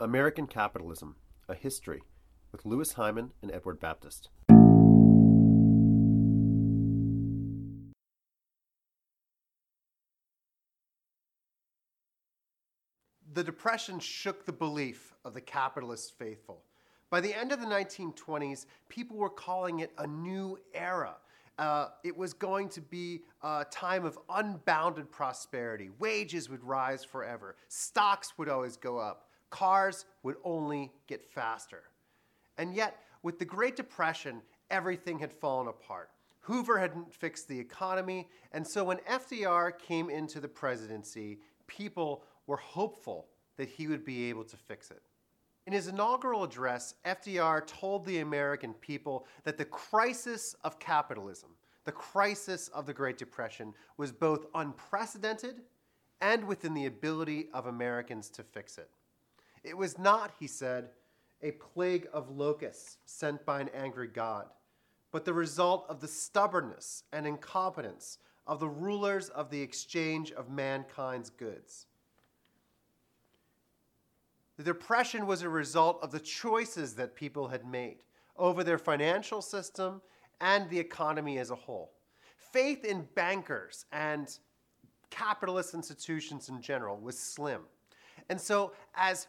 [0.00, 2.00] American Capitalism A History
[2.52, 4.30] with Louis Hyman and Edward Baptist.
[13.30, 16.64] The Depression shook the belief of the capitalist faithful.
[17.10, 21.16] By the end of the 1920s, people were calling it a new era.
[21.58, 25.90] Uh, it was going to be a time of unbounded prosperity.
[25.98, 27.56] Wages would rise forever.
[27.68, 29.26] Stocks would always go up.
[29.50, 31.82] Cars would only get faster.
[32.58, 36.10] And yet, with the Great Depression, everything had fallen apart.
[36.40, 42.56] Hoover hadn't fixed the economy, and so when FDR came into the presidency, people were
[42.56, 45.02] hopeful that he would be able to fix it.
[45.66, 51.50] In his inaugural address, FDR told the American people that the crisis of capitalism,
[51.84, 55.60] the crisis of the Great Depression, was both unprecedented
[56.20, 58.90] and within the ability of Americans to fix it.
[59.62, 60.90] It was not, he said,
[61.42, 64.46] a plague of locusts sent by an angry God,
[65.10, 70.50] but the result of the stubbornness and incompetence of the rulers of the exchange of
[70.50, 71.86] mankind's goods.
[74.56, 77.98] The Depression was a result of the choices that people had made
[78.36, 80.02] over their financial system
[80.40, 81.92] and the economy as a whole.
[82.36, 84.38] Faith in bankers and
[85.10, 87.62] capitalist institutions in general was slim.
[88.28, 89.28] And so, as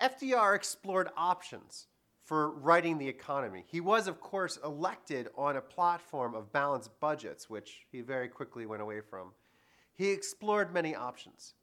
[0.00, 1.86] FDR explored options
[2.24, 7.50] for righting the economy, he was, of course, elected on a platform of balanced budgets,
[7.50, 9.32] which he very quickly went away from.
[9.92, 11.54] He explored many options.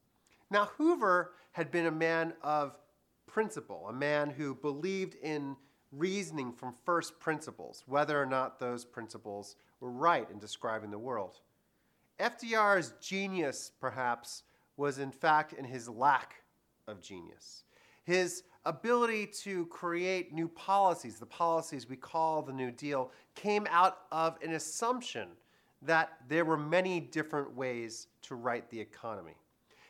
[0.52, 2.78] Now, Hoover had been a man of
[3.26, 5.56] principle, a man who believed in
[5.92, 11.40] reasoning from first principles, whether or not those principles were right in describing the world.
[12.20, 14.44] FDR's genius, perhaps,
[14.78, 16.44] was in fact in his lack
[16.88, 17.64] of genius.
[18.12, 24.00] His ability to create new policies, the policies we call the New Deal, came out
[24.12, 25.30] of an assumption
[25.82, 29.38] that there were many different ways to right the economy.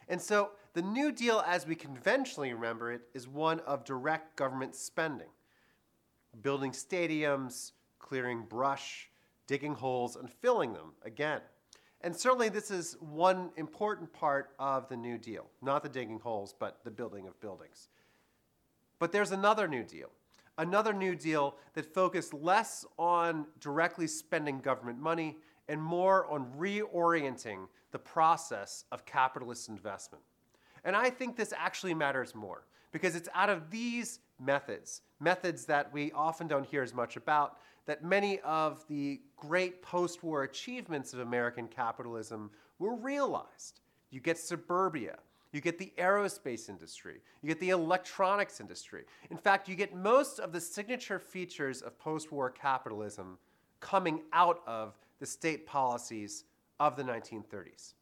[0.08, 4.76] And so the New Deal, as we conventionally remember it, is one of direct government
[4.76, 5.30] spending
[6.44, 9.10] building stadiums, clearing brush,
[9.48, 11.42] digging holes, and filling them again.
[12.02, 16.54] And certainly, this is one important part of the New Deal not the digging holes,
[16.60, 17.90] but the building of buildings.
[19.02, 20.12] But there's another New Deal,
[20.60, 27.68] another New Deal that focused less on directly spending government money and more on reorienting
[27.90, 30.24] the process of capitalist investment.
[30.84, 35.92] And I think this actually matters more because it's out of these methods, methods that
[35.92, 37.58] we often don't hear as much about,
[37.88, 43.82] that many of the great post war achievements of American capitalism were realized.
[44.12, 45.18] You get suburbia,
[45.52, 49.04] you get the aerospace industry, you get the electronics industry.
[49.30, 53.38] In fact, you get most of the signature features of post war capitalism
[53.80, 56.46] coming out of the state policies
[56.80, 57.94] of the 1930s.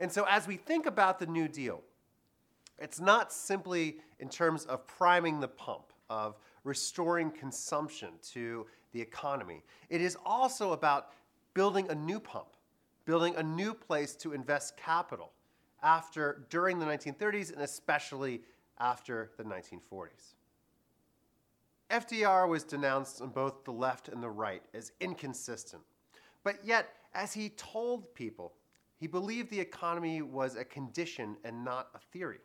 [0.00, 1.82] And so, as we think about the New Deal,
[2.78, 9.62] it's not simply in terms of priming the pump, of restoring consumption to the economy.
[9.88, 11.12] It is also about
[11.54, 12.48] building a new pump,
[13.04, 15.32] building a new place to invest capital
[15.86, 18.42] after during the 1930s and especially
[18.78, 20.34] after the 1940s.
[21.88, 25.82] FDR was denounced on both the left and the right as inconsistent.
[26.42, 28.52] But yet, as he told people,
[28.98, 32.40] he believed the economy was a condition and not a theory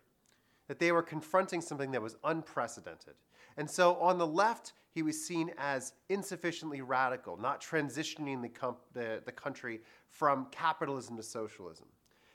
[0.68, 3.16] that they were confronting something that was unprecedented.
[3.58, 8.78] And so on the left, he was seen as insufficiently radical, not transitioning the, com-
[8.94, 11.88] the, the country from capitalism to socialism.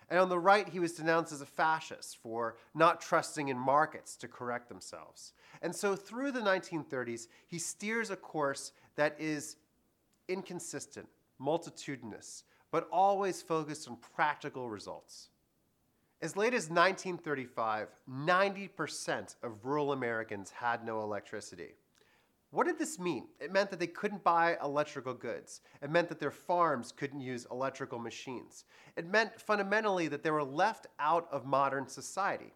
[0.08, 4.16] And on the right, he was denounced as a fascist for not trusting in markets
[4.16, 5.32] to correct themselves.
[5.62, 9.56] And so through the 1930s, he steers a course that is
[10.28, 11.08] inconsistent,
[11.38, 15.30] multitudinous, but always focused on practical results.
[16.22, 21.74] As late as 1935, 90% of rural Americans had no electricity.
[22.56, 23.26] What did this mean?
[23.38, 25.60] It meant that they couldn't buy electrical goods.
[25.82, 28.64] It meant that their farms couldn't use electrical machines.
[28.96, 32.54] It meant fundamentally that they were left out of modern society.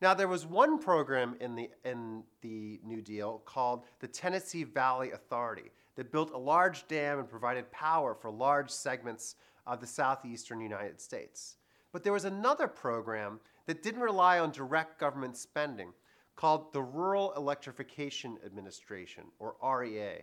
[0.00, 5.10] Now, there was one program in the, in the New Deal called the Tennessee Valley
[5.10, 9.36] Authority that built a large dam and provided power for large segments
[9.66, 11.56] of the southeastern United States.
[11.92, 15.92] But there was another program that didn't rely on direct government spending
[16.36, 20.22] called the Rural Electrification Administration, or REA.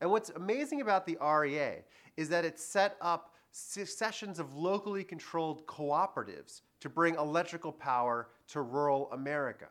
[0.00, 1.84] And what's amazing about the REA
[2.16, 8.62] is that it set up successions of locally controlled cooperatives to bring electrical power to
[8.62, 9.68] rural America.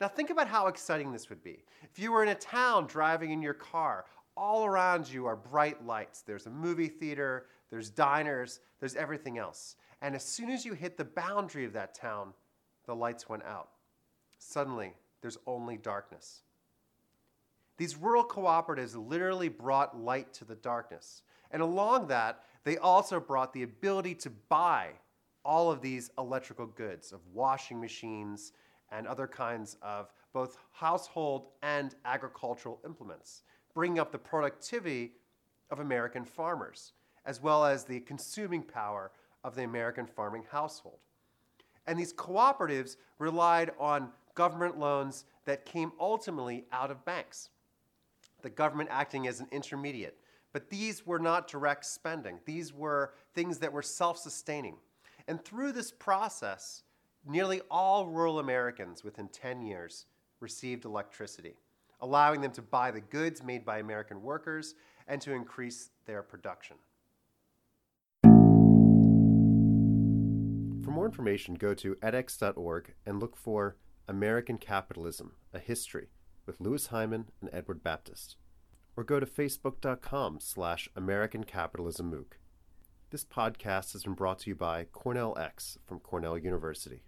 [0.00, 1.64] Now, think about how exciting this would be.
[1.82, 4.04] If you were in a town driving in your car,
[4.36, 6.20] all around you are bright lights.
[6.20, 9.76] There's a movie theater, there's diners, there's everything else.
[10.02, 12.34] And as soon as you hit the boundary of that town,
[12.84, 13.70] the lights went out.
[14.38, 14.92] Suddenly,
[15.26, 16.42] there's only darkness.
[17.78, 21.22] These rural cooperatives literally brought light to the darkness.
[21.50, 24.90] And along that, they also brought the ability to buy
[25.44, 28.52] all of these electrical goods of washing machines
[28.92, 33.42] and other kinds of both household and agricultural implements,
[33.74, 35.10] bringing up the productivity
[35.72, 36.92] of American farmers,
[37.24, 39.10] as well as the consuming power
[39.42, 41.00] of the American farming household.
[41.88, 47.50] And these cooperatives relied on government loans that came ultimately out of banks,
[48.42, 50.16] the government acting as an intermediate.
[50.52, 54.76] But these were not direct spending, these were things that were self sustaining.
[55.26, 56.84] And through this process,
[57.26, 60.06] nearly all rural Americans within 10 years
[60.38, 61.56] received electricity,
[62.00, 64.76] allowing them to buy the goods made by American workers
[65.08, 66.76] and to increase their production.
[70.84, 73.76] For more information, go to edX.org and look for
[74.08, 76.08] American Capitalism, a History
[76.46, 78.36] with Louis Hyman and Edward Baptist.
[78.96, 82.38] Or go to facebook.com slash American Capitalism MOOC.
[83.10, 87.02] This podcast has been brought to you by Cornell X from Cornell University.